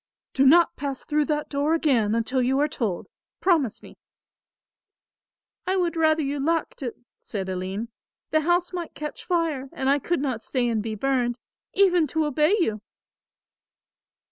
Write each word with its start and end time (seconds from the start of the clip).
"Do 0.33 0.47
not 0.47 0.75
pass 0.77 1.05
through 1.05 1.25
that 1.25 1.47
door 1.47 1.75
again, 1.75 2.15
until 2.15 2.41
you 2.41 2.57
are 2.59 2.67
told. 2.67 3.05
Promise 3.39 3.83
me." 3.83 3.99
"I 5.67 5.75
would 5.77 5.95
rather 5.95 6.23
you 6.23 6.39
locked 6.39 6.81
it," 6.81 6.95
said 7.19 7.47
Aline. 7.47 7.89
"The 8.31 8.41
house 8.41 8.73
might 8.73 8.95
catch 8.95 9.23
fire 9.23 9.69
and 9.71 9.91
I 9.91 9.99
could 9.99 10.19
not 10.19 10.41
stay 10.41 10.67
and 10.67 10.81
be 10.81 10.95
burned, 10.95 11.37
even 11.75 12.07
to 12.07 12.25
obey 12.25 12.55
you." 12.59 12.81